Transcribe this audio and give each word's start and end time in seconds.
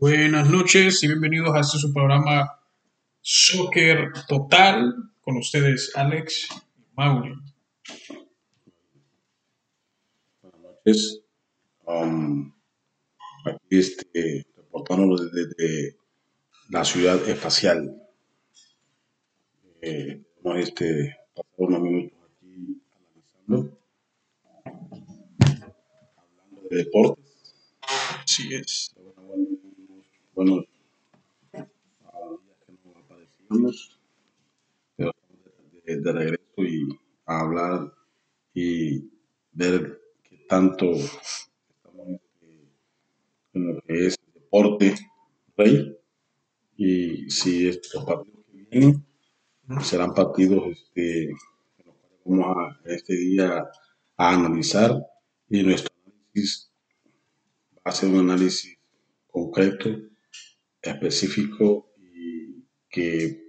Buenas 0.00 0.48
noches 0.48 1.02
y 1.02 1.08
bienvenidos 1.08 1.56
a 1.56 1.60
este 1.60 1.76
su 1.76 1.92
programa 1.92 2.60
Soccer 3.20 4.12
Total 4.28 4.94
con 5.20 5.38
ustedes 5.38 5.90
Alex 5.96 6.46
y 6.76 6.82
Mauri. 6.94 7.34
Buenas 10.40 10.60
noches. 10.62 11.20
Um, 11.84 12.52
aquí 13.44 13.76
este, 13.76 14.46
reportándonos 14.56 15.32
desde, 15.32 15.96
la 16.68 16.84
ciudad 16.84 17.28
espacial. 17.28 18.00
Eh, 19.82 20.22
vamos 20.44 20.62
este, 20.62 21.16
unos 21.56 21.80
minutos 21.80 22.18
aquí 22.36 22.80
analizando, 23.48 23.78
hablando 26.14 26.68
de 26.70 26.76
deportes. 26.76 27.24
Así 28.22 28.54
es. 28.54 28.94
Bueno, 30.38 30.64
que 31.50 31.66
aparecíamos, 32.94 33.98
pero 34.94 35.12
de, 35.84 36.00
de 36.00 36.12
regreso 36.12 36.58
y 36.58 36.88
a 37.26 37.40
hablar 37.40 37.92
y 38.54 39.10
ver 39.50 40.00
qué 40.22 40.36
tanto 40.48 40.92
estamos 40.92 42.20
en 43.52 43.74
lo 43.74 43.80
que 43.82 44.06
es 44.06 44.16
el 44.28 44.32
deporte 44.34 44.94
rey 45.56 45.98
y 46.76 47.28
si 47.28 47.66
estos 47.66 48.04
partidos 48.04 48.44
que 48.46 48.62
vienen 48.70 49.04
serán 49.82 50.14
partidos 50.14 50.68
este, 50.68 51.34
que 51.76 51.84
nos 51.84 51.96
vamos 52.24 52.56
a 52.56 52.78
este 52.84 53.16
día 53.16 53.68
a 54.16 54.34
analizar 54.34 55.04
y 55.50 55.64
nuestro 55.64 55.92
análisis 56.06 56.72
va 57.76 57.90
a 57.90 57.90
ser 57.90 58.10
un 58.10 58.20
análisis 58.20 58.78
concreto, 59.26 59.90
específico 60.88 61.92
y 61.98 62.64
que 62.88 63.42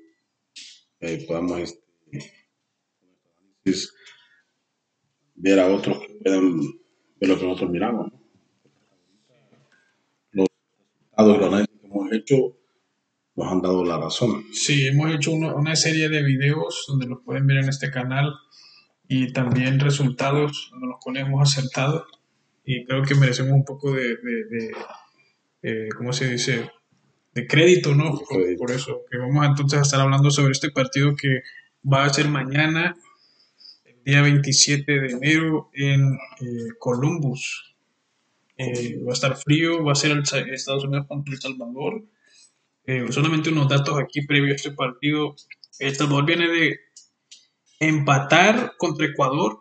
eh, 1.00 1.26
podamos 1.28 1.62
este, 1.62 1.80
ver 5.36 5.60
a 5.60 5.68
otros 5.68 6.00
que 6.00 6.14
puedan 6.22 6.60
ver 7.20 7.30
lo 7.30 7.40
que 7.40 7.46
nosotros 7.46 7.70
miramos. 7.70 8.12
Los 10.32 10.48
resultados 10.48 11.38
los 11.38 11.48
análisis 11.48 11.80
que 11.80 11.88
hemos 11.88 12.12
hecho 12.12 12.36
nos 13.36 13.52
han 13.52 13.62
dado 13.62 13.86
la 13.86 13.98
razón. 13.98 14.44
Sí, 14.54 14.88
hemos 14.88 15.14
hecho 15.14 15.32
una, 15.32 15.56
una 15.56 15.76
serie 15.76 16.10
de 16.10 16.24
videos 16.24 16.86
donde 16.88 17.08
los 17.08 17.22
pueden 17.24 17.48
ver 17.48 17.58
en 17.58 17.70
este 17.70 17.90
canal 17.90 18.34
y 19.08 19.32
también 19.32 19.80
resultados 19.80 20.70
donde 20.72 20.88
los 20.88 21.00
cuales 21.00 21.26
hemos 21.26 21.50
acertado 21.50 22.06
y 22.66 22.86
creo 22.86 23.02
que 23.04 23.16
merecemos 23.16 23.54
un 23.54 23.66
poco 23.66 23.94
de, 23.94 24.18
de, 24.18 24.46
de 24.50 24.72
eh, 25.62 25.90
¿cómo 25.98 26.14
se 26.14 26.30
dice? 26.30 26.70
De 27.34 27.48
crédito, 27.48 27.96
¿no? 27.96 28.12
Por, 28.12 28.28
Crédito. 28.28 28.60
por 28.60 28.72
eso, 28.72 29.02
que 29.10 29.18
vamos 29.18 29.46
entonces 29.46 29.80
a 29.80 29.82
estar 29.84 30.02
hablando 30.02 30.32
sobre 30.32 30.52
este 30.52 30.72
partido 30.72 31.16
que 31.16 31.42
va 31.82 32.06
a 32.06 32.14
ser 32.14 32.28
mañana, 32.28 32.96
el 33.86 34.04
día 34.04 34.22
27 34.22 35.00
de 35.00 35.12
enero, 35.12 35.70
en 35.74 36.14
eh, 36.14 36.70
Columbus. 36.80 37.76
Eh, 38.58 39.00
va 39.06 39.12
a 39.12 39.14
estar 39.14 39.38
frío, 39.38 39.84
va 39.84 39.94
a 39.94 39.96
ser 39.96 40.12
el 40.12 40.24
Estados 40.54 40.84
Unidos 40.84 41.08
contra 41.08 41.34
El 41.34 41.40
Salvador. 41.40 42.04
Eh, 42.86 43.06
solamente 43.12 43.50
unos 43.50 43.70
datos 43.70 43.98
aquí 44.00 44.26
previo 44.26 44.52
a 44.52 44.56
este 44.56 44.72
partido. 44.72 45.36
El 45.78 45.96
Salvador 45.96 46.26
viene 46.26 46.48
de 46.50 46.80
empatar 47.80 48.74
contra 48.78 49.06
Ecuador 49.06 49.60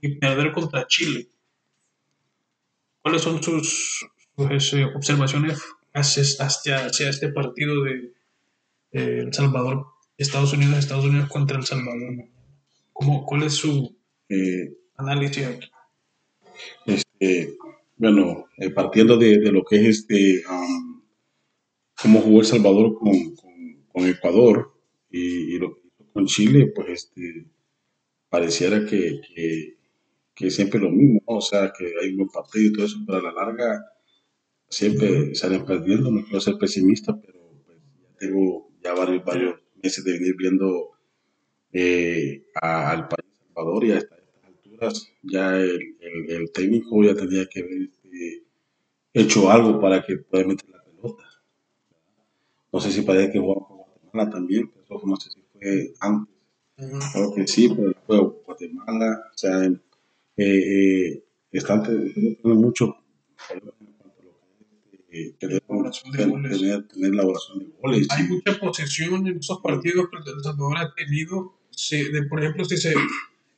y 0.00 0.16
perder 0.16 0.52
contra 0.52 0.86
Chile. 0.86 1.28
¿Cuáles 3.02 3.22
son 3.22 3.42
sus, 3.42 4.06
sus, 4.36 4.74
observaciones 4.94 5.60
hacia, 5.94 6.22
hacia, 6.44 6.86
hacia 6.86 7.08
este 7.10 7.28
partido 7.32 7.84
de 7.84 8.12
eh, 8.92 9.18
El 9.20 9.32
Salvador, 9.34 9.86
Estados 10.18 10.52
Unidos, 10.52 10.78
Estados 10.78 11.04
Unidos 11.04 11.28
contra 11.28 11.58
El 11.58 11.66
Salvador? 11.66 12.24
¿Cómo, 12.92 13.24
¿Cuál 13.26 13.44
es 13.44 13.54
su 13.54 13.96
Eh, 14.28 14.72
análisis 14.96 15.46
aquí? 15.46 15.68
este, 16.86 17.56
bueno, 17.96 18.46
eh, 18.56 18.70
partiendo 18.70 19.16
de, 19.16 19.38
de 19.38 19.52
lo 19.52 19.64
que 19.64 19.76
es 19.76 19.82
este, 20.00 20.42
um, 20.48 21.02
cómo 22.00 22.20
jugó 22.20 22.40
El 22.40 22.46
Salvador 22.46 22.94
con, 22.98 23.34
con- 23.34 23.84
con 23.92 24.06
Ecuador 24.06 24.72
y, 25.10 25.54
y 25.56 25.58
lo 25.58 25.74
que 25.74 25.80
hizo 25.88 26.12
con 26.12 26.26
Chile, 26.26 26.72
pues 26.74 26.88
este, 26.90 27.46
pareciera 28.28 28.86
que, 28.86 29.20
que, 29.34 29.76
que 30.34 30.50
siempre 30.50 30.80
lo 30.80 30.90
mismo, 30.90 31.20
¿no? 31.28 31.36
O 31.38 31.40
sea, 31.40 31.72
que 31.76 31.92
hay 32.00 32.10
un 32.10 32.18
buen 32.18 32.28
partido 32.30 32.66
y 32.66 32.72
todo 32.72 32.86
eso, 32.86 32.98
pero 33.06 33.18
a 33.18 33.22
la 33.22 33.32
larga 33.32 33.84
siempre 34.70 35.34
salen 35.34 35.64
perdiendo. 35.66 36.10
No 36.10 36.24
quiero 36.24 36.40
ser 36.40 36.56
pesimista, 36.58 37.18
pero 37.20 37.38
pues, 37.66 37.78
ya 38.02 38.16
tengo 38.18 38.70
ya 38.82 38.94
varios, 38.94 39.24
varios 39.24 39.60
meses 39.82 40.04
de 40.04 40.12
venir 40.14 40.36
viendo 40.36 40.92
eh, 41.72 42.44
a- 42.60 42.90
al 42.90 43.08
país 43.08 43.26
Salvador 43.54 43.84
y 43.84 43.92
a 43.92 43.98
estas, 43.98 44.18
alturas 44.44 45.08
ya 45.22 45.56
el, 45.56 45.96
el- 46.00 46.30
el 46.30 46.52
técnico 46.52 47.02
ya 47.04 47.14
tendría 47.14 47.46
que 47.46 47.60
haber 47.60 47.82
este, 47.82 48.44
hecho 49.14 49.50
algo 49.50 49.80
para 49.80 50.04
que 50.04 50.18
pueda 50.18 50.46
meter 50.46 50.70
la 50.70 50.82
pelota. 50.84 51.24
No 52.72 52.80
sé 52.80 52.90
si 52.92 53.02
parece 53.02 53.32
que 53.32 53.38
jugó 53.38 53.66
con 53.66 53.76
Guatemala 53.78 54.30
también, 54.30 54.70
pero 54.70 54.98
eso 54.98 55.06
no 55.06 55.16
sé 55.16 55.30
si 55.30 55.40
fue 55.52 55.92
antes. 56.00 56.34
Creo 57.12 57.34
que 57.34 57.46
sí, 57.46 57.68
pero 57.74 57.92
fue 58.06 58.18
Guatemala. 58.46 59.08
O 59.34 59.38
sea, 59.38 59.64
eh, 59.64 59.76
eh, 60.36 61.24
están 61.52 61.82
teniendo 61.82 62.54
mucho 62.54 62.96
problemas 63.48 63.74
en 63.80 63.92
cuanto 63.98 64.20
a 64.20 64.24
lo 64.24 64.32
que 64.90 64.96
es 64.96 64.99
eh, 65.12 65.34
tener, 65.38 65.62
Elaboración 65.68 66.12
de 66.12 66.18
tener, 66.18 66.30
goles. 66.32 66.60
tener, 66.60 66.88
tener 66.88 67.10
elaboración 67.12 67.58
de 67.58 67.66
goles. 67.80 68.06
Hay 68.10 68.24
mucha 68.24 68.58
posesión 68.60 69.26
en 69.26 69.38
esos 69.38 69.60
partidos 69.60 70.06
que 70.10 70.30
El 70.30 70.42
Salvador 70.42 70.78
ha 70.78 70.94
tenido. 70.94 71.58
Se- 71.70 72.10
de, 72.10 72.22
por 72.24 72.40
ejemplo, 72.40 72.64
si 72.64 72.76
se, 72.76 72.92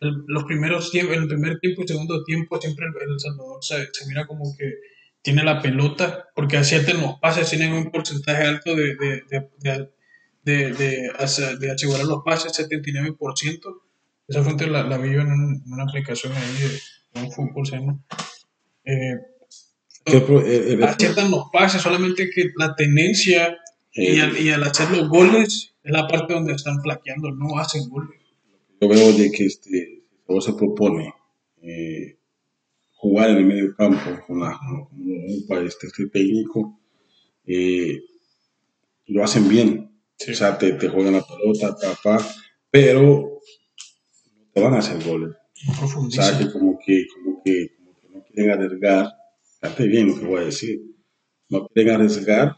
el- 0.01 0.25
los 0.27 0.45
primeros 0.45 0.95
en 0.95 1.11
el 1.13 1.29
primer 1.29 1.59
tiempo 1.61 1.83
y 1.83 1.89
segundo 1.89 2.25
tiempo, 2.25 2.61
siempre 2.61 2.87
el, 2.87 3.11
El 3.11 3.21
Salvador 3.21 3.59
se, 3.63 3.89
se 3.93 4.07
mira 4.07 4.27
como 4.27 4.57
que 4.57 4.75
tiene 5.23 5.45
la 5.45 5.61
pelota, 5.63 6.27
porque 6.35 6.57
aciertan 6.57 7.01
los 7.01 7.19
pases, 7.21 7.49
tienen 7.49 7.73
un 7.75 7.91
porcentaje 7.93 8.43
alto 8.45 8.75
de, 8.75 8.97
de, 8.97 9.23
de, 9.31 9.49
de, 9.61 9.89
de, 10.45 10.73
de 10.73 11.11
ase- 11.19 11.57
de 11.59 11.71
asegurar 11.71 12.05
los 12.07 12.23
pases, 12.25 12.53
79%. 12.53 13.83
Esa 14.27 14.43
fuente 14.43 14.67
la, 14.67 14.83
la 14.85 14.99
vi 14.99 15.13
yo 15.13 15.21
en, 15.21 15.31
un- 15.33 15.63
en 15.67 15.73
una 15.73 15.85
aplicación 15.85 16.33
ahí 16.33 16.53
de, 16.63 17.21
de 17.21 17.27
un 17.27 17.33
fútbol, 17.33 17.67
se 17.67 17.77
llama. 17.77 18.01
Eh, 18.85 19.15
¿Qué 19.15 19.21
pro- 19.21 19.21
eh, 19.21 19.21
eh, 19.21 19.92
aciertan 20.05 21.31
los 21.31 21.45
pases, 21.53 21.83
solamente 21.83 22.31
que 22.31 22.51
la 22.57 22.75
tenencia 22.75 23.59
y 23.93 24.19
eh, 24.19 24.23
al, 24.23 24.39
y 24.39 24.51
al 24.51 24.63
hacer 24.65 24.91
los 24.91 25.09
goles 25.09 25.75
es 25.83 25.93
la 25.93 26.07
parte 26.09 26.35
donde 26.35 26.55
están 26.55 26.81
flaqueando, 26.83 27.31
no 27.33 27.59
hacen 27.59 27.89
goles. 27.89 28.19
yo 28.81 28.89
veo 28.89 29.13
de 29.13 29.31
que 29.31 29.47
este 29.47 30.05
todo 30.27 30.41
se 30.41 30.55
propone 30.55 31.13
eh, 31.63 32.17
jugar 32.95 33.31
en 33.31 33.37
el 33.39 33.45
medio 33.45 33.75
campo 33.77 34.25
con, 34.27 34.41
la, 34.41 34.59
con, 34.59 34.89
un 34.93 35.47
país 35.47 35.69
este, 35.69 35.89
este 35.89 36.07
técnico 36.07 36.81
eh, 37.45 38.01
lo 39.07 39.25
hacen 39.25 39.49
bien. 39.49 39.91
Sí. 40.17 40.33
o 40.33 40.35
sea 40.35 40.57
te, 40.57 40.73
te 40.73 40.89
juegan 40.89 41.15
la 41.15 41.27
pelota 41.27 41.77
pa, 41.77 41.99
pa, 42.03 42.27
pero 42.71 43.03
no 44.37 44.51
te 44.53 44.61
van 44.61 44.75
a 44.75 44.79
hacer 44.79 45.03
goles. 45.05 45.37
No 45.67 46.07
o 46.07 46.11
sea 46.11 46.39
que 46.39 46.51
como 46.51 46.79
que 46.79 47.07
como 47.15 47.43
que, 47.45 47.75
como 47.77 47.95
que 47.99 48.09
no 48.09 48.25
quieren 48.25 48.51
arriesgar 48.51 49.13
fíjate 49.63 49.87
bien 49.87 50.09
lo 50.09 50.19
que 50.19 50.27
voy 50.27 50.41
a 50.43 50.45
decir. 50.47 50.81
No 51.49 51.67
quieren 51.69 51.95
arriesgar 51.95 52.57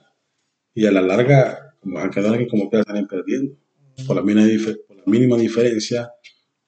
y 0.74 0.86
a 0.86 0.92
la 0.92 1.02
larga 1.02 1.76
como, 1.80 1.98
aunque 1.98 2.20
no 2.20 2.32
que 2.32 2.48
como 2.48 2.70
que 2.70 2.82
salen 2.82 3.06
perdiendo. 3.06 3.56
Por 4.06 4.16
la 4.16 4.22
mínima, 4.22 4.74
por 4.88 4.96
la 4.96 5.02
mínima 5.06 5.36
diferencia 5.36 6.10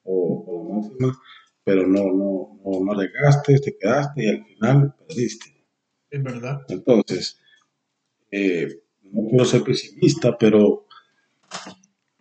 o, 0.04 0.44
o 0.46 0.68
la 0.68 0.74
máxima, 0.76 1.18
pero 1.64 1.86
no, 1.86 2.04
no, 2.04 2.60
no, 2.64 2.84
no 2.84 2.92
arriesgaste, 2.92 3.58
te 3.58 3.76
quedaste 3.76 4.24
y 4.24 4.28
al 4.28 4.44
final 4.44 4.94
perdiste. 5.08 5.46
Es 6.10 6.22
verdad. 6.22 6.60
Entonces, 6.68 7.38
eh, 8.30 8.68
no 9.02 9.28
quiero 9.28 9.44
ser 9.44 9.62
pesimista, 9.62 10.36
pero 10.38 10.86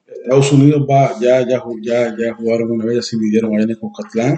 Estados 0.08 0.52
Unidos 0.54 0.88
va, 0.90 1.20
ya, 1.20 1.48
ya, 1.48 1.62
ya, 1.82 2.16
ya 2.18 2.34
jugaron 2.34 2.72
una 2.72 2.86
vez, 2.86 2.96
ya 2.96 3.02
se 3.04 3.18
midieron 3.18 3.54
allá 3.54 3.66
en 3.70 3.76
Cocatlán. 3.76 4.38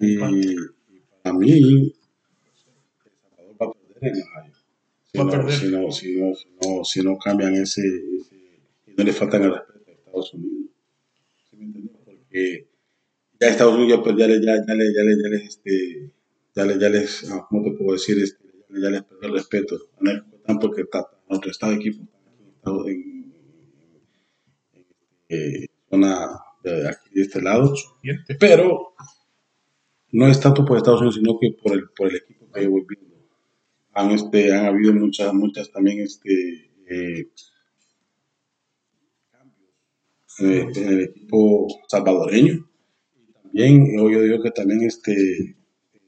Y, 0.00 0.14
y 0.14 0.56
para 1.22 1.36
mí 1.36 1.92
Si 4.00 5.18
no, 5.18 5.28
perder. 5.30 5.52
si 5.52 5.68
no, 5.68 5.90
si 5.92 6.16
no, 6.16 6.34
si 6.34 6.48
no, 6.60 6.84
si 6.84 7.02
no 7.02 7.18
cambian 7.18 7.54
ese, 7.54 7.82
ese 7.82 8.36
y 8.86 8.92
no 8.96 9.04
le 9.04 9.12
faltan 9.12 9.42
el 9.42 9.52
respeto 9.54 9.90
a 9.90 9.92
Estados 9.92 10.34
Unidos. 10.34 10.70
¿Sí 11.50 11.56
me 11.56 11.64
entiendes? 11.64 11.96
Porque 12.04 12.68
ya 13.40 13.48
Estados 13.48 13.74
Unidos 13.76 14.02
ya, 14.06 14.14
ya, 14.16 14.26
le- 14.28 14.40
ya, 14.44 14.54
ya, 14.66 14.74
le- 14.74 14.94
ya, 14.94 15.02
le- 15.02 15.22
ya 15.22 15.28
les, 15.28 15.42
este, 15.48 16.12
ya, 16.54 16.64
le- 16.64 16.78
ya 16.78 16.88
les, 16.88 17.30
ah, 17.30 17.46
¿cómo 17.48 17.64
te 17.64 17.70
puedo 17.72 17.92
decir? 17.92 18.18
Este, 18.22 18.44
ya, 18.68 18.76
le- 18.78 18.82
ya 18.82 18.90
les 18.90 19.02
perdió 19.02 19.28
el 19.28 19.34
respeto. 19.34 19.78
No 20.00 20.10
es 20.12 20.22
porque 20.60 20.82
está 20.82 21.08
otro 21.28 21.50
estado 21.50 21.72
equipo, 21.72 22.04
está 22.56 22.70
en, 22.90 23.32
eh, 25.28 25.66
zona 25.88 26.28
de 26.62 26.88
aquí 26.88 27.10
de 27.14 27.22
este 27.22 27.40
lado. 27.42 27.74
Pero 28.38 28.94
no 30.12 30.26
es 30.28 30.40
tanto 30.40 30.64
por 30.64 30.76
Estados 30.76 31.00
Unidos, 31.00 31.16
sino 31.16 31.38
que 31.38 31.52
por 31.52 31.72
el, 31.72 31.88
por 31.90 32.08
el 32.08 32.16
equipo 32.16 32.46
que 32.52 32.66
voy 32.66 32.84
viendo. 32.88 33.09
Han, 33.92 34.10
este, 34.12 34.52
han 34.52 34.66
habido 34.66 34.92
muchas, 34.94 35.32
muchas 35.34 35.70
también 35.70 36.00
este, 36.00 36.70
eh, 36.88 37.28
cambios 39.30 40.40
en 40.40 40.88
el, 40.88 41.00
equipo 41.02 41.68
salvadoreño. 41.88 42.68
También, 43.42 43.96
yo 43.96 44.22
digo 44.22 44.42
que 44.42 44.50
también 44.50 44.82
este, 44.82 45.56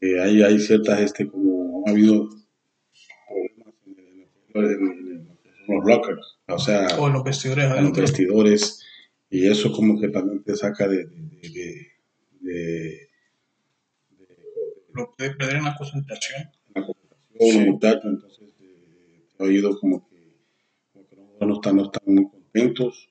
eh, 0.01 0.21
hay, 0.21 0.43
hay 0.43 0.59
ciertas, 0.59 1.01
este, 1.01 1.29
como 1.29 1.85
ha 1.87 1.91
habido 1.91 2.29
problemas 4.53 4.97
en, 4.97 5.29
los 5.69 5.85
lockers, 5.87 6.39
o 6.49 6.59
sea, 6.59 6.87
o 6.99 7.07
en 7.07 7.15
los 7.15 7.25
vestidores, 7.25 7.65
en 7.65 7.85
los 7.85 7.97
vestidores, 7.97 8.85
y 9.31 9.47
eso 9.47 9.73
como 9.73 9.99
que 9.99 10.09
también 10.09 10.43
te 10.43 10.55
saca 10.57 10.87
de, 10.87 11.07
de, 11.07 11.49
de, 11.51 11.89
de 12.41 13.09
lo 14.93 15.15
puede 15.17 15.35
perder 15.35 15.57
en 15.57 15.65
la 15.65 15.77
concentración. 15.77 16.51
En 17.45 17.59
la 17.59 18.01
concentración, 18.01 18.15
entonces 18.15 18.49
eh, 18.61 19.25
he 19.39 19.43
oído 19.43 19.79
como 19.79 20.09
que, 20.09 20.37
como 20.93 21.09
que 21.09 21.17
los 21.17 21.49
no 21.49 21.55
están, 21.55 21.77
no 21.77 21.85
están 21.85 22.03
muy 22.07 22.29
contentos, 22.31 23.11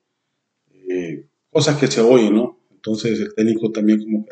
eh, 0.90 1.28
cosas 1.50 1.78
que 1.78 1.88
se 1.88 2.02
oyen, 2.02 2.36
¿no? 2.36 2.60
Entonces 2.72 3.20
el 3.20 3.34
técnico 3.36 3.72
también 3.72 4.04
como 4.04 4.26
que 4.26 4.32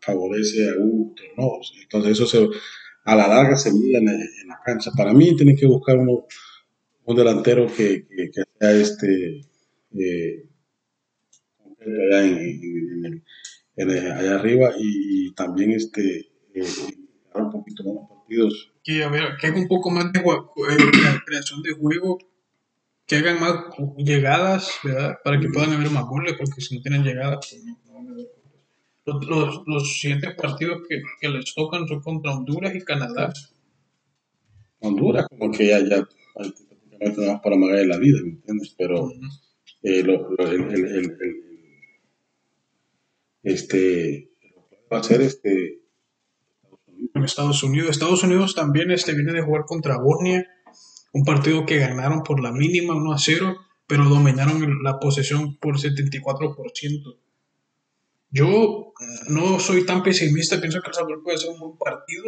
favorece 0.00 0.68
a 0.68 0.74
uno, 0.78 1.14
no. 1.36 1.50
Entonces 1.82 2.12
eso 2.12 2.26
se, 2.26 2.48
a 3.04 3.16
la 3.16 3.28
larga 3.28 3.56
se 3.56 3.72
mira 3.72 3.98
en, 3.98 4.06
la 4.48 4.60
cancha. 4.64 4.90
Para 4.96 5.12
mí 5.12 5.34
tiene 5.36 5.56
que 5.56 5.66
buscar 5.66 5.98
uno, 5.98 6.26
un 7.04 7.16
delantero 7.16 7.66
que, 7.66 8.06
que, 8.06 8.30
sea 8.58 8.70
este 8.72 9.40
eh, 9.98 10.44
allá, 11.80 12.24
en, 12.24 13.24
en, 13.76 13.90
allá 13.90 14.34
arriba 14.36 14.72
y, 14.78 15.32
también 15.34 15.72
este 15.72 16.28
eh, 16.54 16.64
un 17.34 17.50
poquito 17.50 17.82
más 17.92 18.13
partidos. 18.34 18.72
Que, 18.82 19.02
a 19.02 19.08
ver, 19.08 19.36
que 19.40 19.46
haga 19.46 19.58
un 19.58 19.68
poco 19.68 19.90
más 19.90 20.12
de 20.12 20.20
eh, 20.20 21.20
creación 21.24 21.62
de 21.62 21.72
juego, 21.72 22.18
que 23.06 23.16
hagan 23.16 23.40
más 23.40 23.54
llegadas, 23.96 24.70
¿verdad? 24.82 25.18
Para 25.24 25.40
que 25.40 25.48
puedan 25.48 25.72
haber 25.72 25.90
más 25.90 26.04
goles, 26.04 26.34
porque 26.38 26.60
si 26.60 26.76
no 26.76 26.82
tienen 26.82 27.02
llegadas, 27.02 27.46
pues 27.50 27.64
no, 27.64 27.78
van 27.92 28.08
a 28.08 28.12
haber 28.12 28.26
los, 29.06 29.26
los, 29.26 29.62
los, 29.66 30.00
siguientes 30.00 30.34
partidos 30.34 30.82
que, 30.88 31.02
que, 31.20 31.28
les 31.28 31.54
tocan 31.54 31.86
son 31.86 32.00
contra 32.00 32.32
Honduras 32.32 32.74
y 32.74 32.80
Canadá. 32.80 33.32
Honduras, 34.80 35.26
como 35.28 35.50
que 35.50 35.68
ya, 35.68 35.78
ya 35.80 36.08
prácticamente 36.34 37.26
más 37.26 37.40
para 37.40 37.56
amagar 37.56 37.84
la 37.86 37.98
vida, 37.98 38.20
¿me 38.22 38.30
entiendes? 38.30 38.74
Pero 38.76 39.12
eh, 39.82 40.02
lo, 40.02 40.30
lo, 40.30 40.50
el, 40.50 40.62
el, 40.62 40.84
el, 40.86 41.44
este, 43.42 44.30
va 44.90 44.98
a 44.98 45.02
ser 45.02 45.20
este, 45.20 45.83
en 47.14 47.24
Estados 47.24 47.62
Unidos. 47.62 47.90
Estados 47.90 48.22
Unidos 48.22 48.54
también 48.54 48.90
este, 48.90 49.14
viene 49.14 49.32
de 49.32 49.42
jugar 49.42 49.64
contra 49.66 49.98
Bosnia, 49.98 50.46
un 51.12 51.24
partido 51.24 51.66
que 51.66 51.78
ganaron 51.78 52.22
por 52.22 52.40
la 52.40 52.52
mínima 52.52 52.94
1 52.94 53.12
a 53.12 53.18
0, 53.18 53.56
pero 53.86 54.04
dominaron 54.04 54.82
la 54.82 54.98
posesión 54.98 55.56
por 55.58 55.78
74%. 55.78 57.18
Yo 58.30 58.92
no 59.28 59.60
soy 59.60 59.86
tan 59.86 60.02
pesimista, 60.02 60.60
pienso 60.60 60.80
que 60.80 60.88
El 60.88 60.94
Salvador 60.94 61.22
puede 61.22 61.38
ser 61.38 61.50
un 61.50 61.60
buen 61.60 61.78
partido, 61.78 62.24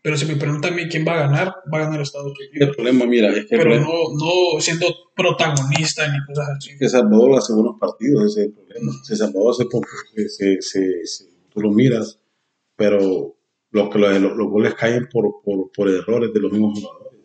pero 0.00 0.16
si 0.16 0.24
me 0.24 0.36
preguntan 0.36 0.72
a 0.72 0.76
mí 0.76 0.88
quién 0.88 1.04
va 1.06 1.14
a 1.14 1.26
ganar, 1.26 1.56
va 1.72 1.78
a 1.78 1.84
ganar 1.84 2.00
Estados 2.00 2.32
Unidos. 2.32 2.68
El 2.68 2.74
problema, 2.74 3.06
mira, 3.06 3.28
es 3.36 3.44
que. 3.46 3.56
Pero 3.56 3.78
no, 3.80 4.14
no 4.14 4.60
siendo 4.60 4.86
protagonista 5.14 6.06
ni 6.08 6.24
cosas 6.24 6.48
así. 6.56 6.78
Que 6.78 6.88
Salvador 6.88 7.36
hace 7.36 7.52
buenos 7.52 7.76
partidos, 7.78 8.24
ese 8.24 8.40
es 8.40 8.46
el 8.46 8.52
problema. 8.54 8.92
Si 9.02 9.16
Salvador 9.16 9.50
hace 9.50 9.64
poco, 9.64 9.88
se, 10.14 10.62
se, 10.62 11.04
se, 11.04 11.24
tú 11.50 11.60
lo 11.60 11.70
miras, 11.70 12.18
pero 12.76 13.35
los, 13.76 13.94
los, 13.94 14.36
los 14.36 14.48
goles 14.48 14.74
caen 14.74 15.08
por, 15.10 15.42
por, 15.44 15.70
por, 15.72 15.88
errores 15.88 16.32
de 16.32 16.40
los 16.40 16.50
mismos 16.50 16.80
jugadores. 16.80 17.20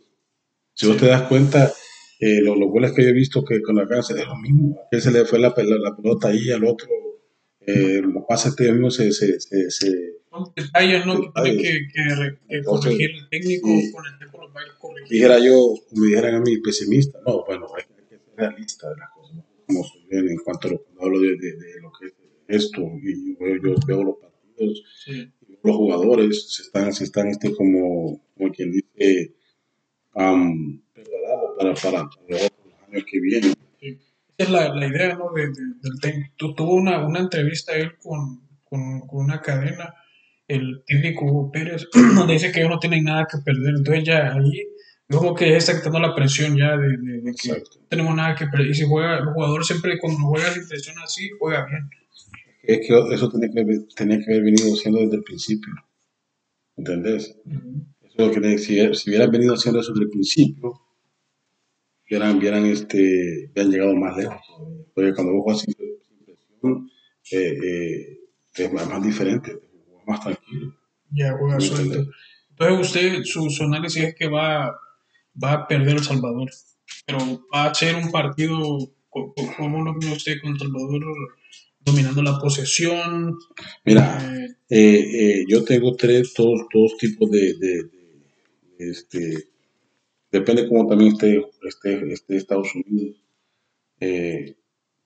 Si 0.74 0.88
vos 0.88 0.98
te 0.98 1.07
das 1.07 1.24
cuenta, 1.24 1.71
eh, 2.19 2.42
los, 2.42 2.57
los, 2.57 2.69
goles 2.69 2.92
que 2.92 3.03
yo 3.03 3.09
he 3.09 3.13
visto 3.13 3.44
que 3.44 3.62
con 3.62 3.75
la 3.75 3.88
casa 3.88 4.13
es 4.19 4.25
lo 4.25 4.36
mismo. 4.38 4.77
A 4.80 4.95
él 4.95 5.01
se 5.01 5.12
le 5.12 5.25
fue 5.25 5.39
la, 5.39 5.53
la, 5.56 5.77
la 5.77 5.95
pelota 5.95 6.27
ahí, 6.27 6.51
al 6.51 6.65
otro 6.65 6.89
eh, 7.65 8.01
los 8.01 8.24
pases 8.27 8.56
que 8.56 8.71
mismo 8.71 8.89
se, 8.89 9.12
se, 9.12 9.39
se, 9.39 9.69
se 9.69 10.21
son 10.30 10.51
detalles 10.56 11.06
¿no? 11.06 11.19
que 11.21 11.42
tiene 11.44 11.57
que, 11.57 11.88
que, 11.88 12.39
que 12.50 12.63
corregir 12.63 13.12
el 13.12 13.30
técnico 13.30 13.68
con 13.94 14.06
el 14.06 14.18
tiempo 14.18 14.42
los 14.42 14.56
va 14.56 14.62
a 14.62 14.65
ir 14.65 14.71
corrigiendo. 14.80 15.09
Dijera 15.09 15.39
yo, 15.39 15.75
me 15.92 16.07
dijeran 16.07 16.36
a 16.36 16.42
mí 16.42 16.57
pesimista, 16.57 17.19
no, 17.25 17.44
bueno, 17.45 17.68
hay 17.75 17.83
que, 17.83 18.07
ser 18.07 18.21
realista 18.36 18.89
de 18.89 18.95
las 18.98 19.09
cosas, 19.12 19.38
como 19.68 19.83
soy 19.83 20.06
en 20.09 20.38
cuanto 20.38 20.68
a 20.69 20.71
lo, 20.71 20.83
cuando 20.83 21.03
hablo 21.03 21.19
de, 21.19 21.36
de, 21.36 21.51
de, 21.57 21.81
lo 21.81 21.92
que 21.92 22.07
es 22.07 22.13
esto, 22.48 22.81
y 23.03 23.36
yo, 23.38 23.56
yo 23.62 23.75
veo 23.86 24.03
los 24.03 24.15
partidos, 24.18 24.83
sí. 25.03 25.31
Los 25.63 25.75
jugadores 25.75 26.55
se 26.55 26.63
están, 26.63 26.93
se 26.93 27.03
están 27.03 27.27
este, 27.27 27.53
como, 27.55 28.21
como 28.37 28.51
quien 28.51 28.71
dice, 28.71 29.33
um, 30.15 30.81
preparados 30.93 31.51
para, 31.57 31.73
para, 31.73 32.09
para 32.09 32.43
los 32.43 32.89
años 32.89 33.03
que 33.09 33.19
vienen. 33.19 33.53
Sí 33.79 33.99
es 34.41 34.49
la, 34.49 34.73
la 34.73 34.87
idea 34.87 35.15
¿no? 35.15 35.31
de, 35.33 35.47
de, 35.47 35.61
del 35.81 35.99
técnico. 36.01 36.53
Tuvo 36.55 36.75
una, 36.75 37.05
una 37.05 37.19
entrevista 37.19 37.73
él 37.73 37.97
con, 38.01 38.41
con, 38.63 39.01
con, 39.01 39.25
una 39.25 39.41
cadena, 39.41 39.93
el 40.47 40.83
técnico 40.85 41.25
Hugo 41.25 41.51
Pérez, 41.51 41.87
donde 41.93 42.33
dice 42.33 42.51
que 42.51 42.59
ellos 42.59 42.71
no 42.71 42.79
tienen 42.79 43.03
nada 43.03 43.27
que 43.29 43.37
perder. 43.39 43.75
Entonces 43.77 44.03
ya 44.03 44.33
ahí, 44.33 44.67
como 45.09 45.35
que 45.35 45.55
está 45.55 45.77
quitando 45.77 45.99
la 45.99 46.15
presión 46.15 46.57
ya 46.57 46.77
de, 46.77 46.97
de 46.97 47.33
que 47.33 47.49
no 47.49 47.87
tenemos 47.89 48.15
nada 48.15 48.35
que 48.35 48.47
perder. 48.47 48.67
Y 48.67 48.75
si 48.75 48.85
juega, 48.85 49.17
el 49.17 49.25
jugador 49.25 49.65
siempre 49.65 49.99
cuando 49.99 50.19
juega 50.21 50.51
sin 50.51 50.67
presión 50.67 50.95
así, 51.03 51.29
juega 51.39 51.65
bien. 51.65 51.89
Es 52.63 52.87
que 52.87 53.13
eso 53.13 53.29
tenía 53.29 53.49
que, 53.49 53.65
tenía 53.95 54.19
que 54.19 54.31
haber 54.31 54.43
venido 54.43 54.75
siendo 54.75 54.99
desde 54.99 55.17
el 55.17 55.23
principio. 55.23 55.73
¿Entendés? 56.77 57.37
Uh 57.45 57.51
-huh. 57.51 57.85
Eso 58.01 58.29
es 58.29 58.35
lo 58.35 58.41
que 58.41 58.57
si, 58.57 58.93
si 58.93 59.09
hubieran 59.09 59.31
venido 59.31 59.53
haciendo 59.53 59.79
eso 59.79 59.93
desde 59.93 60.05
el 60.05 60.09
principio, 60.09 60.81
vieran, 62.09 62.39
vieran 62.39 62.65
este, 62.65 63.49
hubieran 63.51 63.71
llegado 63.71 63.95
más 63.95 64.17
lejos. 64.17 64.41
Porque 64.93 65.13
cuando 65.13 65.33
vos 65.33 65.43
juegas 65.43 65.61
sin 65.61 65.73
presión, 66.25 66.91
eh, 67.31 67.57
eh, 67.63 68.19
es 68.55 68.73
más, 68.73 68.87
más 68.89 69.01
diferente, 69.01 69.57
más 70.05 70.19
tranquilo. 70.19 70.75
Ya 71.11 71.37
juega 71.37 71.59
suelto. 71.59 72.11
Entonces 72.49 72.87
usted, 72.87 73.23
su, 73.23 73.49
su, 73.49 73.63
análisis 73.63 74.03
es 74.03 74.15
que 74.15 74.27
va, 74.27 74.75
va 75.41 75.51
a 75.53 75.67
perder 75.67 75.95
El 75.95 76.03
Salvador, 76.03 76.49
pero 77.05 77.19
va 77.53 77.65
a 77.65 77.73
ser 77.73 77.95
un 77.95 78.11
partido, 78.11 78.93
como 79.09 79.83
lo 79.83 79.97
vio 79.97 80.11
usted 80.11 80.35
con 80.41 80.51
El 80.51 80.59
Salvador, 80.59 81.01
dominando 81.85 82.21
la 82.21 82.39
posesión. 82.39 83.37
Mira, 83.85 84.19
eh, 84.69 85.39
eh, 85.39 85.45
yo 85.47 85.63
tengo 85.63 85.95
tres, 85.95 86.33
todos, 86.33 86.67
todos 86.71 86.97
tipos 86.97 87.29
de, 87.31 87.53
de, 87.55 87.83
de 88.77 88.89
este, 88.89 89.49
depende 90.31 90.67
cómo 90.67 90.87
también 90.87 91.13
esté, 91.13 91.41
esté, 91.67 92.13
esté 92.13 92.38
Estados 92.38 92.73
Unidos. 92.75 93.17
Eh, 94.00 94.55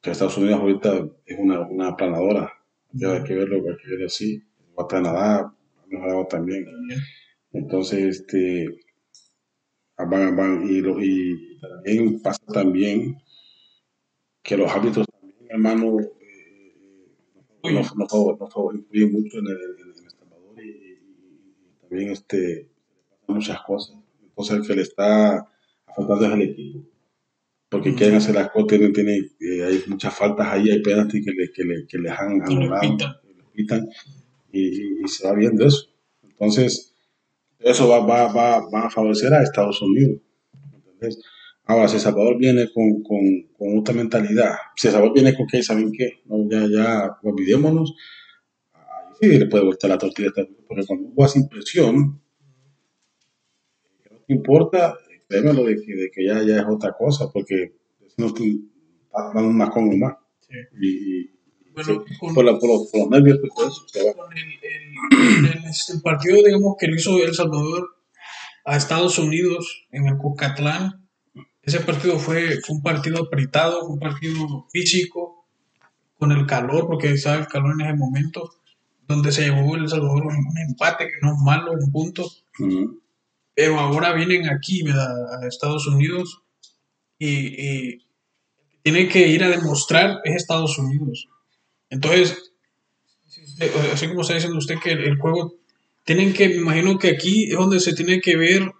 que 0.01 0.11
Estados 0.11 0.37
Unidos 0.37 0.59
ahorita 0.59 1.09
es 1.25 1.37
una, 1.39 1.61
una 1.61 1.87
aplanadora, 1.89 2.53
ya 2.91 3.13
hay 3.13 3.23
que 3.23 3.33
verlo, 3.33 3.55
hay 3.57 3.77
que 3.81 3.89
verlo 3.89 4.05
así. 4.05 4.41
A 4.77 4.87
Canadá, 4.87 5.39
ha 5.39 5.87
mejorado 5.87 6.27
también. 6.27 6.65
Entonces, 7.51 8.19
este, 8.19 8.67
van, 9.97 10.35
van, 10.35 10.67
y, 10.69 10.81
lo, 10.81 11.01
y 11.01 11.59
también 11.59 12.21
pasa 12.21 12.45
también 12.53 13.17
que 14.43 14.57
los 14.57 14.71
árbitros 14.71 15.07
también, 15.07 15.47
hermano, 15.49 15.97
eh, 15.99 16.14
no, 17.71 17.81
no, 17.81 18.37
no, 18.39 18.49
no 18.55 18.73
influyen 18.73 19.11
mucho 19.11 19.39
en 19.39 19.47
el, 19.47 19.57
en 19.57 19.89
el 19.89 20.63
y, 20.63 20.69
y, 20.69 21.79
también 21.81 22.11
este, 22.11 22.69
muchas 23.27 23.61
cosas 23.61 23.97
cosa 24.35 24.61
que 24.61 24.75
le 24.75 24.81
está 24.81 25.47
afectando 25.87 26.25
es 26.25 26.31
al 26.31 26.41
equipo. 26.41 26.85
Porque 27.69 27.91
mm. 27.91 27.95
quieren 27.95 28.15
hacer 28.15 28.35
las 28.35 28.51
cosas, 28.51 28.67
tienen, 28.67 28.93
tienen, 28.93 29.31
eh, 29.39 29.63
hay 29.63 29.83
muchas 29.87 30.13
faltas 30.13 30.47
ahí, 30.47 30.69
hay 30.69 30.81
penaltis 30.81 31.25
que, 31.25 31.31
le, 31.31 31.51
que, 31.51 31.63
le, 31.63 31.87
que 31.87 31.97
les 31.97 32.11
han 32.11 32.41
anulado, 32.41 32.97
pitan, 33.53 33.87
y, 34.51 35.03
y, 35.03 35.07
se 35.07 35.27
va 35.27 35.33
viendo 35.33 35.65
eso. 35.65 35.87
Entonces, 36.23 36.93
eso 37.59 37.87
va, 37.87 37.99
va, 38.05 38.31
va, 38.31 38.69
va 38.69 38.81
a 38.85 38.89
favorecer 38.89 39.33
a 39.33 39.41
Estados 39.41 39.81
Unidos. 39.81 40.21
¿entendés? 40.75 41.19
Ahora, 41.67 41.87
si 41.87 41.99
Salvador 41.99 42.37
viene 42.37 42.71
con, 42.71 43.01
con, 43.01 43.19
con 43.57 43.79
otra 43.79 43.95
mentalidad, 43.95 44.53
si 44.75 44.87
Salvador 44.87 45.13
viene 45.13 45.35
con 45.35 45.47
que, 45.47 45.63
¿saben 45.63 45.91
qué? 45.91 46.21
No, 46.25 46.47
ya, 46.47 46.67
ya, 46.67 47.17
olvidémonos, 47.23 47.95
ahí 48.73 49.31
sí 49.31 49.39
le 49.39 49.47
puede 49.47 49.65
voltear 49.65 49.89
la 49.89 49.97
tortilla, 49.97 50.29
porque 50.67 50.85
cuando 50.85 51.09
hubo 51.09 51.25
esa 51.25 51.39
impresión, 51.39 52.21
importa, 54.27 54.95
créemelo 55.27 55.63
de 55.63 55.75
que, 55.75 55.95
de 55.95 56.11
que 56.11 56.25
ya, 56.25 56.43
ya 56.43 56.57
es 56.57 56.65
otra 56.69 56.93
cosa, 56.93 57.31
porque 57.33 57.73
no 58.17 58.27
está 58.27 58.43
dando 59.33 59.51
más 59.51 59.69
con 59.71 59.99
más. 59.99 60.15
Sí. 60.41 60.53
Y, 60.79 61.19
y 61.21 61.71
bueno, 61.73 62.05
sí, 62.07 62.17
con, 62.19 62.35
por, 62.35 62.45
la, 62.45 62.59
por, 62.59 62.69
los, 62.69 62.91
por, 62.91 63.01
los, 63.01 63.09
nervios, 63.09 63.39
pues, 63.41 63.53
con 64.15 64.37
el, 64.37 64.43
el, 64.43 65.45
el, 65.45 65.65
el, 65.65 66.01
partido, 66.03 66.43
digamos, 66.43 66.75
que 66.79 66.87
lo 66.87 66.95
hizo 66.95 67.23
El 67.23 67.33
Salvador 67.33 67.89
a 68.65 68.77
Estados 68.77 69.17
Unidos 69.17 69.87
en 69.91 70.07
el 70.07 70.17
Cuscatlán, 70.17 71.04
ese 71.65 71.79
partido 71.81 72.19
fue, 72.19 72.61
fue 72.61 72.75
un 72.75 72.81
partido 72.81 73.23
apretado, 73.23 73.81
fue 73.81 73.93
un 73.93 73.99
partido 73.99 74.67
físico, 74.71 75.45
con 76.17 76.31
el 76.31 76.45
calor, 76.45 76.87
porque 76.87 77.11
estaba 77.11 77.37
el 77.37 77.47
calor 77.47 77.73
en 77.73 77.87
ese 77.87 77.97
momento, 77.97 78.51
donde 79.07 79.31
se 79.31 79.43
llevó 79.43 79.75
El 79.75 79.89
Salvador 79.89 80.27
un, 80.27 80.47
un 80.47 80.57
empate 80.57 81.07
que 81.07 81.19
no 81.21 81.33
es 81.33 81.39
malo, 81.39 81.73
un 81.73 81.91
punto. 81.91 82.23
Uh 82.59 82.63
-huh 82.63 82.99
pero 83.55 83.79
ahora 83.79 84.13
vienen 84.13 84.49
aquí 84.49 84.83
a 84.89 85.47
Estados 85.47 85.87
Unidos 85.87 86.41
y, 87.17 88.03
tiene 88.83 89.07
que 89.07 89.27
ir 89.27 89.43
a 89.43 89.49
demostrar 89.49 90.19
es 90.25 90.35
Estados 90.35 90.77
Unidos. 90.77 91.27
Entonces, 91.89 92.51
así 93.91 94.07
como 94.07 94.21
está 94.21 94.35
diciendo 94.35 94.59
usted 94.59 94.75
que 94.77 94.91
el, 94.91 95.17
juego, 95.17 95.55
tienen 96.03 96.33
que, 96.33 96.49
me 96.49 96.57
imagino 96.57 96.99
que 96.99 97.09
aquí 97.09 97.45
es 97.45 97.57
donde 97.57 97.79
se 97.79 97.95
tiene 97.95 98.21
que 98.21 98.35
ver 98.35 98.71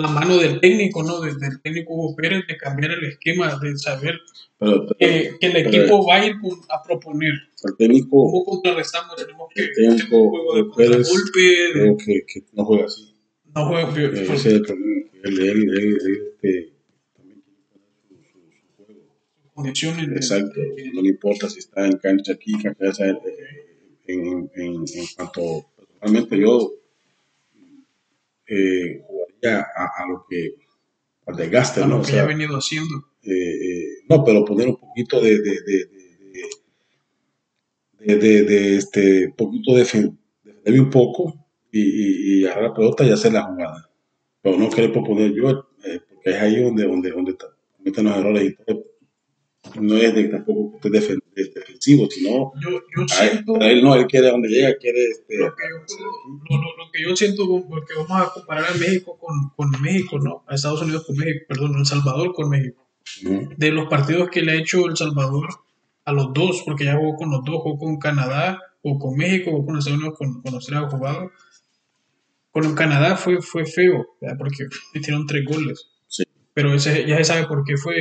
la 0.00 0.08
mano 0.08 0.36
del 0.38 0.60
técnico, 0.60 1.02
¿no? 1.02 1.20
Del, 1.20 1.36
técnico 1.62 1.94
Hugo 1.94 2.16
Pérez, 2.16 2.46
de 2.46 2.56
cambiar 2.56 2.92
el 2.92 3.04
esquema, 3.04 3.58
de 3.58 3.76
saber 3.78 4.20
que, 4.98 5.36
el 5.40 5.56
equipo 5.56 6.06
va 6.06 6.16
a 6.16 6.26
ir 6.26 6.34
a 6.68 6.82
proponer. 6.82 7.32
El 7.64 7.76
técnico, 7.76 8.08
¿Cómo 8.10 8.44
contrarrestamos? 8.44 9.16
Tenemos 9.16 9.48
que 9.54 9.62
el 9.62 9.70
técnico 9.74 10.30
juego 10.30 10.54
de 10.54 10.62
golpe. 10.62 11.72
Creo 11.72 11.96
que, 11.96 12.24
que, 12.26 12.44
no 12.52 12.64
juega 12.64 12.86
así. 12.86 13.14
No 13.54 13.66
juega. 13.66 13.88
Eh, 14.00 14.22
ese 14.22 14.34
es 14.34 14.46
el 14.46 14.62
problema. 14.62 15.10
Él, 15.22 15.40
él, 15.40 15.78
él, 15.78 15.98
él, 16.42 16.72
condiciones. 19.54 20.08
Exacto, 20.08 20.60
no 20.94 21.02
le 21.02 21.08
importa 21.08 21.48
si 21.48 21.58
está 21.58 21.86
en 21.86 21.98
cancha 21.98 22.32
aquí, 22.32 22.52
en, 22.54 23.18
en, 24.06 24.50
en, 24.54 24.74
en 24.74 25.06
cuanto 25.16 25.66
personalmente 25.76 26.38
yo 26.38 26.79
eh, 28.50 29.02
jugaría 29.06 29.66
a, 29.74 30.06
lo 30.08 30.26
que 30.28 30.54
al 31.26 31.36
desgaste, 31.36 31.82
a 31.82 31.86
¿no? 31.86 31.98
lo 31.98 32.02
que 32.02 32.18
ha 32.18 32.24
venido 32.24 32.56
haciendo. 32.56 33.06
Eh, 33.22 33.32
eh, 33.32 33.84
no, 34.08 34.24
pero 34.24 34.44
poner 34.44 34.68
un 34.68 34.76
poquito 34.76 35.20
de, 35.20 35.38
de, 35.38 35.60
de, 38.00 38.16
de, 38.16 38.42
de 38.44 38.76
este 38.76 39.32
poquito 39.36 39.74
de 39.74 39.80
defenderme 39.80 40.80
un 40.80 40.90
poco 40.90 41.46
y, 41.70 41.80
y, 41.80 42.40
y, 42.40 42.44
agarrar 42.46 42.70
la 42.70 42.74
pelota 42.74 43.04
y 43.04 43.10
hacer 43.10 43.32
la 43.32 43.44
jugada. 43.44 43.90
Pero 44.42 44.56
no 44.56 44.70
querer 44.70 44.92
proponer 44.92 45.32
yo, 45.32 45.68
porque 46.08 46.30
es 46.30 46.36
ahí 46.36 46.62
donde, 46.62 46.84
donde, 46.84 47.10
donde 47.10 47.36
cometen 47.76 48.04
los 48.06 48.16
errores 48.16 48.44
y 48.44 48.64
todo 48.64 48.90
no 49.80 49.96
es 49.96 50.14
de 50.14 50.28
tampoco 50.28 50.78
que 50.80 50.90
defensivo, 51.34 52.08
sino 52.10 52.52
yo, 52.60 52.80
yo 52.96 53.08
siento, 53.08 53.60
a 53.60 53.70
él 53.70 53.82
no, 53.82 53.94
él 53.94 54.06
quiere 54.06 54.30
donde 54.30 54.48
llega, 54.48 54.76
quiere 54.76 55.04
este, 55.04 55.38
lo, 55.38 55.54
que 55.54 55.62
yo, 55.68 56.56
lo, 56.56 56.76
lo, 56.76 56.90
que 56.92 57.02
yo 57.02 57.16
siento, 57.16 57.46
porque 57.68 57.94
vamos 57.94 58.28
a 58.28 58.32
comparar 58.32 58.64
a 58.66 58.74
México 58.74 59.18
con, 59.18 59.50
con, 59.56 59.82
México, 59.82 60.18
¿no? 60.18 60.44
A 60.46 60.54
Estados 60.54 60.82
Unidos 60.82 61.04
con 61.06 61.16
México, 61.16 61.44
perdón, 61.48 61.76
El 61.78 61.86
Salvador 61.86 62.32
con 62.32 62.48
México. 62.48 62.86
De 63.56 63.70
los 63.70 63.88
partidos 63.88 64.30
que 64.30 64.42
le 64.42 64.52
ha 64.52 64.54
hecho 64.56 64.86
El 64.86 64.96
Salvador 64.96 65.48
a 66.04 66.12
los 66.12 66.32
dos, 66.32 66.62
porque 66.64 66.84
ya 66.84 66.96
jugó 66.96 67.16
con 67.16 67.30
los 67.30 67.44
dos, 67.44 67.62
jugó 67.62 67.78
con 67.78 67.98
Canadá, 67.98 68.60
o 68.82 68.98
con 68.98 69.16
México, 69.16 69.50
o 69.50 69.64
con 69.64 69.78
Estados 69.78 69.98
Unidos, 69.98 70.18
con, 70.18 70.42
con 70.42 70.54
Australia 70.54 70.88
jugado. 70.88 71.30
Con 72.50 72.74
Canadá 72.74 73.16
fue, 73.16 73.40
fue 73.40 73.64
feo, 73.64 74.06
¿verdad? 74.20 74.36
porque 74.38 74.66
metieron 74.94 75.26
tres 75.26 75.44
goles. 75.44 75.88
Sí. 76.08 76.24
Pero 76.52 76.74
ese, 76.74 77.06
ya 77.06 77.16
se 77.18 77.24
sabe 77.24 77.46
por 77.46 77.64
qué 77.64 77.76
fue 77.76 77.94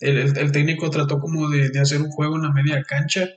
el, 0.00 0.36
el, 0.36 0.52
técnico 0.52 0.90
trató 0.90 1.18
como 1.18 1.48
de, 1.48 1.70
de, 1.70 1.80
hacer 1.80 2.00
un 2.00 2.10
juego 2.10 2.36
en 2.36 2.42
la 2.42 2.52
media 2.52 2.82
cancha 2.82 3.28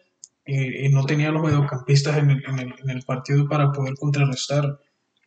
y, 0.46 0.86
y 0.86 0.90
no 0.90 1.06
tenía 1.06 1.32
los 1.32 1.44
mediocampistas 1.44 2.18
en 2.18 2.32
el, 2.32 2.44
en, 2.46 2.60
el, 2.60 2.74
en 2.84 2.90
el, 2.90 3.04
partido 3.04 3.48
para 3.48 3.72
poder 3.72 3.96
contrarrestar 3.96 4.80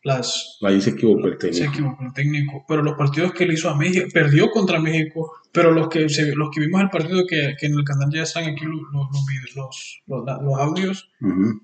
las... 0.03 0.57
Ahí 0.61 0.81
se 0.81 0.91
equivocó 0.91 1.27
el 1.27 1.37
técnico. 1.37 1.63
Se 1.63 1.69
equivocó 1.69 2.03
el 2.03 2.13
técnico. 2.13 2.65
Pero 2.67 2.83
los 2.83 2.95
partidos 2.95 3.31
que 3.33 3.45
él 3.45 3.53
hizo 3.53 3.69
a 3.69 3.77
México, 3.77 4.07
perdió 4.13 4.51
contra 4.51 4.79
México, 4.79 5.31
pero 5.51 5.71
los 5.71 5.87
que, 5.87 6.09
se, 6.09 6.35
los 6.35 6.49
que 6.51 6.59
vimos 6.61 6.81
el 6.81 6.89
partido 6.89 7.23
que, 7.27 7.55
que 7.57 7.65
en 7.67 7.73
el 7.73 7.83
canal 7.83 8.09
ya 8.11 8.23
están 8.23 8.43
aquí 8.43 8.65
los, 8.65 8.81
los, 8.91 9.07
los, 9.55 10.01
los, 10.07 10.41
los 10.41 10.59
audios, 10.59 11.09
uh 11.21 11.27
-huh. 11.27 11.61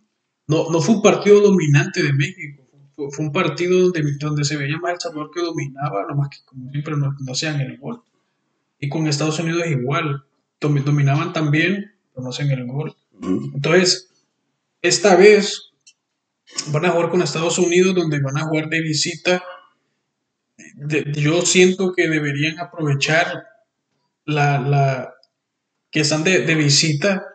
no, 0.48 0.70
no 0.72 0.80
fue 0.82 0.96
un 0.96 1.02
partido 1.02 1.42
dominante 1.42 2.02
de 2.02 2.14
México. 2.14 2.64
Fue, 2.96 3.26
un 3.26 3.32
partido 3.32 3.80
donde, 3.80 4.04
donde 4.20 4.44
se 4.44 4.58
veía 4.58 4.78
más 4.78 4.94
el 4.94 5.00
sabor 5.00 5.32
que 5.34 5.42
dominaba, 5.42 6.06
nomás 6.08 6.30
que 6.30 6.38
como 6.46 6.70
siempre 6.70 6.96
no, 6.98 7.16
no 7.20 7.36
sean 7.36 7.60
el 7.62 7.78
gol. 7.78 8.04
Y 8.80 8.90
con 8.90 9.08
Estados 9.08 9.40
Unidos 9.40 9.68
igual. 9.68 10.26
Dominaban 10.62 11.32
también, 11.32 11.94
pero 12.14 12.24
no 12.24 12.30
hacen 12.30 12.52
el 12.52 12.66
gol. 12.66 12.96
Entonces, 13.22 14.10
esta 14.82 15.16
vez 15.16 15.72
van 16.68 16.86
a 16.86 16.90
jugar 16.90 17.10
con 17.10 17.22
Estados 17.22 17.58
Unidos, 17.58 17.96
donde 17.96 18.20
van 18.20 18.38
a 18.38 18.46
jugar 18.46 18.70
de 18.70 18.82
visita. 18.82 19.44
De, 20.76 21.12
yo 21.14 21.42
siento 21.42 21.94
que 21.94 22.10
deberían 22.10 22.60
aprovechar 22.60 23.46
la, 24.26 24.60
la 24.60 25.14
que 25.92 26.02
están 26.02 26.24
de, 26.24 26.40
de 26.46 26.56
visita 26.56 27.26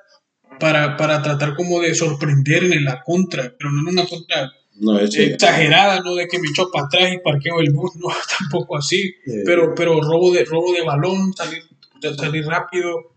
para, 0.61 0.97
para, 0.97 1.23
tratar 1.23 1.55
como 1.57 1.81
de 1.81 1.95
sorprender 1.95 2.65
en 2.65 2.85
la 2.85 3.03
contra, 3.03 3.55
pero 3.59 3.71
no 3.71 3.81
en 3.81 3.99
una 3.99 4.07
contra 4.07 4.53
no, 4.77 4.99
es 4.99 5.17
exagerada, 5.17 6.01
no 6.01 6.15
de 6.15 6.27
que 6.27 6.39
me 6.39 6.49
echo 6.49 6.69
para 6.73 6.87
atrás 6.87 7.13
y 7.13 7.19
parqueo 7.19 7.61
el 7.61 7.73
bus, 7.73 7.93
no, 8.01 8.09
tampoco 8.39 8.77
así, 8.77 9.15
eh, 9.27 9.43
pero, 9.45 9.75
pero 9.75 10.01
robo 10.01 10.33
de 10.33 10.45
robo 10.45 10.73
de 10.73 10.83
balón, 10.83 11.33
salir, 11.35 11.63
salir 12.17 12.45
rápido. 12.45 13.15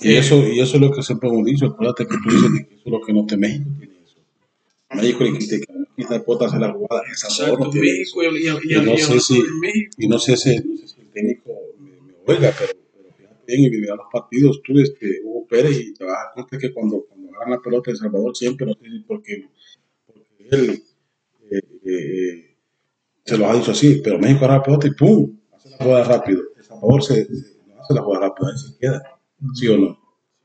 Y, 0.00 0.12
eh, 0.12 0.18
eso, 0.18 0.46
y 0.46 0.60
eso 0.60 0.76
es 0.76 0.80
lo 0.80 0.92
que 0.92 1.02
siempre 1.02 1.28
hemos 1.28 1.44
dicho, 1.44 1.66
acuérdate 1.66 2.06
que 2.06 2.16
tú 2.22 2.30
dices 2.30 2.50
que 2.68 2.74
eso 2.74 2.82
es 2.86 2.92
lo 2.92 3.00
que 3.00 3.12
no 3.12 3.26
te 3.26 3.36
México 3.36 3.68
tiene 3.78 3.94
eso. 4.04 4.20
México 4.94 5.24
le 5.24 5.38
quita, 5.38 5.56
quita 5.96 6.22
potas 6.22 6.54
la 6.54 6.72
jugada, 6.72 7.02
esa 7.12 7.26
Exacto, 7.26 7.58
no 7.58 7.70
tiene 7.70 7.88
México 7.88 8.22
eso. 8.22 8.36
Y, 8.36 8.72
y, 8.72 8.76
y, 8.76 8.82
no 8.82 8.96
sé 8.96 9.20
si, 9.20 9.42
y 9.98 10.08
no 10.08 10.18
sé 10.18 10.36
si, 10.36 10.56
no 10.56 10.76
sé 10.76 10.88
si 10.88 11.00
el 11.00 11.10
técnico 11.10 11.50
me, 11.78 11.90
me 11.90 12.14
oiga, 12.26 12.54
pero, 12.56 12.72
pero 12.94 13.14
fíjate 13.16 13.42
bien 13.46 13.60
y 13.60 13.70
vivir 13.70 13.88
los 13.88 14.06
partidos, 14.10 14.62
tú, 14.64 14.78
este, 14.78 15.20
Hugo 15.24 15.46
Pérez, 15.48 15.78
y 15.78 15.94
te 15.94 16.04
vas 16.04 16.14
a 16.14 16.24
dar 16.24 16.34
cuenta 16.34 16.58
que 16.58 16.72
cuando, 16.72 17.04
cuando 17.08 17.28
agarran 17.30 17.50
la 17.50 17.60
pelota 17.60 17.90
El 17.90 17.96
Salvador 17.96 18.36
siempre, 18.36 18.66
no 18.66 18.74
sé 18.74 18.88
si 18.88 19.00
porque, 19.00 19.48
porque 20.06 20.48
él 20.50 20.82
eh, 21.56 21.80
eh, 21.84 22.56
se 23.24 23.38
los 23.38 23.48
ha 23.48 23.54
dicho 23.54 23.70
así, 23.72 24.00
pero 24.02 24.18
México 24.18 24.44
agarra 24.44 24.58
la 24.58 24.62
pelota 24.62 24.86
y 24.86 24.90
¡pum! 24.92 25.38
hace 25.52 25.70
la 25.70 25.76
jugada 25.76 26.04
rápido. 26.04 26.42
El 26.56 26.64
Salvador 26.64 27.02
se, 27.02 27.14
se 27.24 27.30
hace 27.80 27.94
la 27.94 28.02
jugada 28.02 28.26
rápido, 28.26 28.48
ahí 28.48 28.58
se 28.58 28.78
queda, 28.78 29.02
¿sí 29.54 29.68
o 29.68 29.78
no? 29.78 29.98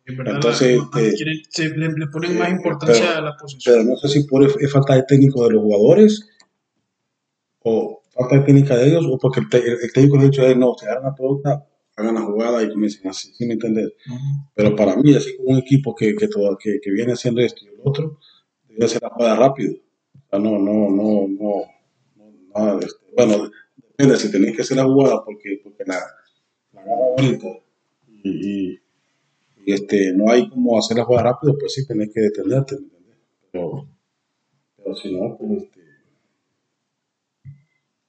Entonces, 0.06 0.78
la, 0.78 1.02
eh, 1.02 1.14
quieren, 1.16 1.42
se, 1.50 1.70
le, 1.70 1.88
le, 1.90 2.08
ponen 2.08 2.38
más 2.38 2.50
importancia 2.50 3.06
pero, 3.08 3.18
a 3.18 3.22
la 3.22 3.36
posición. 3.36 3.76
Pero 3.76 3.90
no 3.90 3.98
sé 3.98 4.08
si 4.08 4.24
por 4.24 4.44
es 4.44 4.72
falta 4.72 4.96
de 4.96 5.04
técnico 5.04 5.44
de 5.44 5.54
los 5.54 5.64
jugadores 5.64 6.30
o 7.60 8.02
falta 8.12 8.38
de 8.38 8.46
técnica 8.46 8.78
de 8.78 8.88
ellos 8.88 9.06
o 9.10 9.18
porque 9.18 9.42
el, 9.42 9.48
el, 9.52 9.78
el 9.84 9.92
técnico 9.92 10.18
ha 10.18 10.24
dicho 10.24 10.56
no, 10.56 10.76
se 10.76 10.86
agarran 10.86 11.10
la 11.10 11.16
pelota, 11.16 11.68
hagan 11.98 12.16
la 12.16 12.22
jugada 12.22 12.64
y 12.64 12.70
comiencen 12.70 13.10
así, 13.10 13.34
¿sí 13.34 13.46
me 13.46 13.54
entiendes? 13.54 13.92
Uh 14.10 14.14
-huh. 14.14 14.50
Pero 14.56 14.76
para 14.76 14.96
mí, 14.96 15.14
así 15.14 15.36
como 15.36 15.50
un 15.50 15.58
equipo 15.58 15.94
que, 15.94 16.16
que, 16.16 16.28
todo, 16.30 16.58
que, 16.58 16.80
que 16.82 16.92
viene 16.92 17.14
haciendo 17.14 17.42
esto 17.42 17.66
y 17.66 17.68
el 17.68 17.82
otro, 17.84 18.20
debe 18.70 18.86
hacer 18.86 19.02
la 19.02 19.10
jugada 19.10 19.36
rápido. 19.36 19.74
Sea, 20.30 20.40
no, 20.40 20.58
no, 20.60 20.90
no, 20.90 21.28
no, 21.28 21.68
no 22.18 22.38
nada 22.54 22.78
de 22.78 22.86
esto. 22.86 23.06
Bueno, 23.16 23.50
depende 23.76 24.18
si 24.18 24.32
tenéis 24.32 24.56
que 24.56 24.62
hacer 24.62 24.78
la 24.78 24.84
jugada 24.84 25.24
porque, 25.24 25.60
porque 25.64 25.84
la, 25.86 26.00
la 26.74 26.84
bonita 26.86 27.48
y, 28.24 28.74
y, 28.74 28.82
este, 29.66 30.14
no 30.14 30.32
hay 30.32 30.50
como 30.50 30.78
hacer 30.78 30.98
la 30.98 31.06
jugada 31.06 31.32
rápido, 31.32 31.58
pues 31.58 31.74
sí 31.74 31.86
tenés 31.86 32.12
que 32.14 32.22
detenerte, 32.22 32.76
¿me 32.76 32.84
entiendes? 32.84 33.18
Pero, 33.52 33.88
pero 34.78 34.96
si 34.96 35.14
no, 35.14 35.38
pues 35.38 35.64
este, 35.64 35.82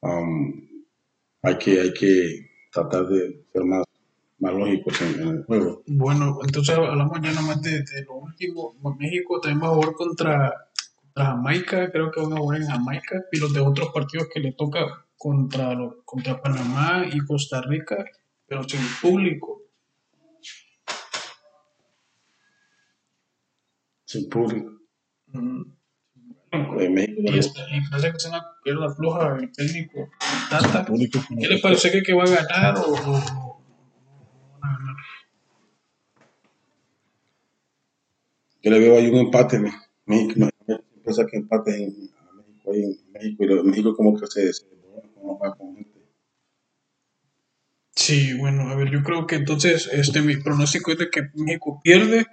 um, 0.03 0.69
hay, 1.43 1.59
que, 1.59 1.81
hay 1.81 1.93
que 1.93 2.51
tratar 2.73 3.09
de 3.09 3.45
ser 3.53 3.65
más, 3.65 3.85
más 4.39 4.55
lógicos 4.55 5.01
en, 5.03 5.29
el 5.29 5.45
juego. 5.45 5.83
Bueno, 5.87 6.39
entonces 6.45 6.77
hablamos 6.77 7.19
ya 7.23 7.33
nomás 7.33 7.61
de, 7.61 7.83
de 7.83 8.05
lo 8.07 8.17
último. 8.17 8.77
México 8.99 9.41
también 9.41 9.63
va 9.63 9.73
a 9.73 9.75
jugar 9.75 9.93
contra 9.95 10.68
contra 11.19 11.27
Jamaica, 11.27 11.91
creo 11.91 12.11
que 12.11 12.21
van 12.21 12.33
a 12.33 12.37
jugar 12.37 12.61
en 12.61 12.69
Jamaica, 12.69 13.25
y 13.33 13.39
los 13.39 13.53
de 13.53 13.61
otros 13.61 13.91
partidos 13.93 14.29
que 14.33 14.41
le 14.41 14.53
toca 14.53 15.07
contra, 15.17 15.75
lo, 15.75 16.03
contra 16.05 16.41
Panamá 16.41 17.05
y 17.11 17.19
Costa 17.21 17.61
Rica, 17.63 18.05
pero 18.47 18.63
sin 18.69 18.81
público. 19.01 19.63
Sin 24.05 24.29
público. 24.29 24.71
Mm. 25.29 25.63
Y, 26.51 27.39
esta, 27.39 27.61
y 27.69 27.87
parece 27.91 28.13
que 28.13 28.21
se 28.21 28.31
va 28.31 28.39
a 28.39 28.71
la 28.71 28.89
floja 28.95 29.37
el 29.39 29.53
técnico 29.53 30.09
Tata. 30.49 30.87
¿Qué 30.87 31.47
le 31.47 31.59
parece 31.59 31.91
que, 31.91 32.03
que 32.03 32.15
va 32.15 32.25
a 32.25 32.27
ganar 32.27 32.79
o, 32.79 32.87
o, 32.87 32.95
o 32.95 33.63
van 34.59 34.71
a 34.71 34.79
ganar? 34.79 34.97
Yo 38.63 38.71
le 38.71 38.79
veo 38.79 38.97
ahí 38.97 39.11
un 39.11 39.19
empate, 39.19 39.61
México, 40.07 40.49
piensa 41.09 41.27
que 41.27 41.39
empate 41.39 41.85
en, 41.85 42.11
México, 42.37 42.73
ahí 42.73 42.83
en 42.83 43.13
México, 43.13 43.45
y 43.45 43.47
lo, 43.47 43.65
México 43.65 43.97
como 43.97 44.19
que 44.19 44.27
se, 44.27 44.53
se 44.53 44.67
como 45.15 45.39
con 45.39 45.75
gente. 45.75 45.99
Sí, 47.95 48.35
bueno, 48.35 48.69
a 48.69 48.77
ver, 48.77 48.91
yo 48.91 49.03
creo 49.03 49.27
que 49.27 49.37
entonces 49.37 49.89
este 49.93 50.21
mi 50.21 50.37
pronóstico 50.37 50.93
es 50.93 50.99
de 50.99 51.11
que 51.11 51.23
México 51.35 51.81
pierde 51.83 52.27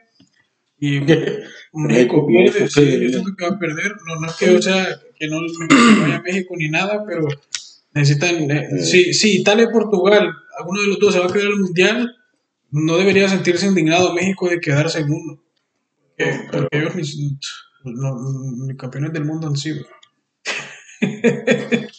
y 0.77 0.99
México 1.73 2.27
pierde, 2.27 2.69
sí, 2.69 2.99
yo 3.01 3.09
siento 3.09 3.31
que 3.37 3.45
va 3.45 3.55
a 3.55 3.59
perder, 3.59 3.93
no, 4.05 4.19
no 4.19 4.27
es 4.27 4.35
que 4.35 4.51
o 4.51 4.61
sea 4.61 4.85
que 5.17 5.27
no, 5.27 5.39
vaya 6.01 6.17
a 6.17 6.21
México 6.21 6.53
ni 6.57 6.69
nada, 6.69 7.03
pero 7.07 7.25
necesitan, 7.93 8.51
eh, 8.51 8.83
si, 8.83 9.13
si 9.13 9.39
Italia 9.39 9.67
y 9.69 9.73
Portugal, 9.73 10.29
alguno 10.59 10.81
de 10.81 10.87
los 10.87 10.99
dos 10.99 11.13
se 11.13 11.19
va 11.19 11.27
a 11.27 11.33
quedar 11.33 11.47
al 11.47 11.59
mundial, 11.59 12.13
no 12.71 12.97
debería 12.97 13.29
sentirse 13.29 13.67
indignado 13.67 14.13
México 14.13 14.49
de 14.49 14.59
quedar 14.59 14.89
segundo, 14.89 15.41
eh, 16.17 16.41
porque 16.51 16.77
ellos 16.77 16.95
ni, 16.95 17.39
no, 17.85 18.65
ni 18.67 18.75
campeones 18.75 19.13
del 19.13 19.25
mundo 19.25 19.47
han 19.47 19.55
sido. 19.57 19.85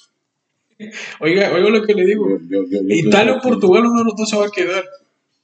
Oiga, 1.20 1.52
oiga 1.54 1.70
lo 1.70 1.82
que 1.82 1.94
le 1.94 2.04
digo. 2.04 2.28
Yo- 2.28 2.38
yo- 2.48 2.64
yo- 2.70 2.82
yo 2.82 2.94
Italia 2.94 3.34
o 3.34 3.40
Portugal, 3.40 3.86
uno 3.86 4.00
de 4.00 4.04
los 4.04 4.14
dos 4.16 4.28
se 4.28 4.36
va 4.36 4.46
a 4.46 4.50
quedar. 4.50 4.84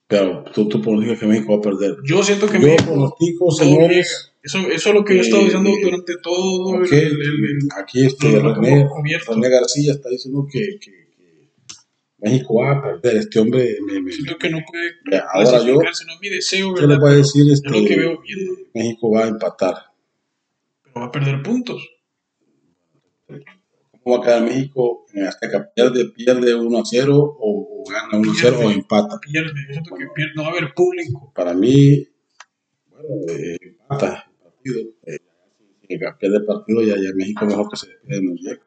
Pero 0.06 0.44
tú, 0.54 0.68
tú 0.68 0.82
pronosticas 0.82 1.20
que 1.20 1.26
México 1.26 1.52
va 1.52 1.58
a 1.58 1.62
perder. 1.62 1.96
Yo 2.04 2.22
siento 2.22 2.46
que 2.48 2.60
Yo 2.60 2.66
México 2.66 2.84
pronostico, 2.92 3.50
señores, 3.50 4.28
Eso, 4.42 4.58
eso 4.58 4.88
es 4.90 4.94
lo 4.94 5.04
que 5.04 5.14
yo 5.14 5.20
he 5.20 5.22
estado 5.22 5.42
Eh, 5.42 5.44
diciendo 5.46 5.70
durante 5.82 6.16
todo 6.22 6.74
el- 6.74 6.82
Ok, 6.82 6.92
el- 6.92 6.98
el- 6.98 7.44
el- 7.44 7.68
aquí 7.80 8.04
este 8.04 8.40
René, 8.40 9.48
García 9.48 9.92
está 9.92 10.08
diciendo 10.10 10.44
que, 10.50 10.78
que- 10.80 11.06
que 11.16 11.48
México 12.18 12.56
va 12.60 12.72
a 12.72 12.82
perder. 12.82 13.16
Este 13.18 13.38
hombre 13.38 13.76
me, 13.86 14.02
me- 14.02 14.12
Siento 14.12 14.36
que 14.36 14.50
no 14.50 14.58
puede 14.68 15.22
ahora 15.32 15.64
yo- 15.64 15.76
no 15.80 15.88
es 15.88 16.04
mi 16.20 16.28
deseo, 16.28 16.74
¿qué 16.74 16.80
¿verdad? 16.82 16.96
le 16.96 17.00
voy 17.00 17.12
a 17.12 17.16
decir? 17.16 17.42
Es 17.44 17.52
Este, 17.52 17.70
lo 17.70 17.86
que 17.86 17.96
veo 17.96 18.20
México 18.74 19.10
va 19.12 19.24
a 19.24 19.28
empatar. 19.28 19.76
Pero 20.92 21.04
va 21.04 21.08
a 21.08 21.12
perder 21.12 21.42
puntos. 21.42 21.88
¿Cómo 24.02 24.18
va 24.18 24.22
a 24.22 24.26
quedar 24.26 24.42
México? 24.42 25.06
Hasta 25.26 25.48
que 25.48 25.58
pierde, 25.74 26.10
pierde 26.10 26.54
1 26.54 26.78
a 26.78 26.82
0 26.84 27.16
o, 27.16 27.82
o 27.82 27.90
gana 27.90 28.18
1 28.18 28.30
a 28.30 28.34
0 28.36 28.58
o 28.64 28.70
empata. 28.70 29.18
Pierde, 29.20 29.52
yo 29.68 29.72
siento 29.72 29.94
que 29.94 30.06
pierde, 30.14 30.32
no 30.34 30.42
va 30.42 30.48
a 30.48 30.52
haber 30.52 30.74
público. 30.74 31.32
Para 31.34 31.54
mí, 31.54 32.06
bueno, 32.90 33.08
eh, 33.28 33.58
empata 33.62 34.26
el 34.28 34.42
partido. 34.42 34.80
Eh, 35.06 35.18
si 35.88 35.98
pierde 36.18 36.36
el 36.36 36.44
partido, 36.44 36.82
ya, 36.82 36.96
ya 36.96 37.10
México 37.14 37.46
mejor 37.46 37.68
que 37.70 37.76
se 37.76 37.88
despide 37.88 38.16
de 38.16 38.22
Mundial. 38.22 38.60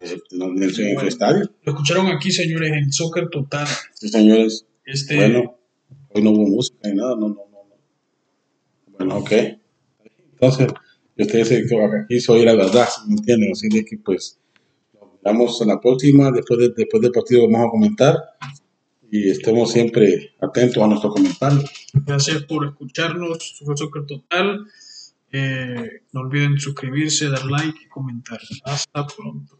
Eh, 0.00 0.18
no, 0.32 0.46
en, 0.46 0.70
su, 0.70 0.82
en 0.82 0.98
su 0.98 1.06
estadio. 1.06 1.50
Lo 1.62 1.72
escucharon 1.72 2.06
aquí, 2.08 2.30
señores, 2.30 2.72
en 2.72 2.92
Soccer 2.92 3.28
Total. 3.30 3.66
Sí, 3.94 4.08
señores. 4.08 4.66
Este, 4.84 5.16
Bueno, 5.16 5.58
hoy 6.10 6.22
no 6.22 6.30
hubo 6.30 6.46
música 6.46 6.88
ni 6.88 6.96
nada, 6.96 7.14
no, 7.16 7.28
no, 7.28 7.34
no. 7.34 7.64
no. 7.68 7.76
Bueno, 8.98 9.18
ok. 9.18 9.32
Entonces, 10.32 10.72
yo 11.16 11.24
ustedes 11.26 11.48
dicen 11.50 11.68
que 11.68 11.96
aquí 12.04 12.20
soy 12.20 12.44
la 12.44 12.54
verdad, 12.54 12.86
¿sí 12.88 13.02
¿me 13.08 13.14
entienden? 13.14 13.52
Así 13.52 13.68
de 13.68 13.84
que 13.84 13.96
pues, 13.98 14.38
vemos 15.24 15.60
en 15.60 15.68
la 15.68 15.80
próxima, 15.80 16.30
después, 16.30 16.58
de- 16.60 16.72
después 16.76 17.02
del 17.02 17.12
partido 17.12 17.46
vamos 17.48 17.66
a 17.68 17.70
comentar 17.70 18.16
y 19.10 19.28
estemos 19.30 19.70
siempre 19.72 20.32
atentos 20.40 20.82
a 20.82 20.86
nuestros 20.86 21.12
comentarios. 21.14 21.70
Gracias 21.92 22.42
por 22.44 22.66
escucharnos. 22.66 23.60
Fue 23.64 23.76
Soccer 23.76 24.06
Total. 24.06 24.66
Eh, 25.30 26.00
no 26.12 26.20
olviden 26.20 26.58
suscribirse, 26.58 27.28
dar 27.28 27.44
like 27.46 27.78
y 27.84 27.88
comentar. 27.88 28.40
Hasta 28.64 29.06
pronto. 29.06 29.58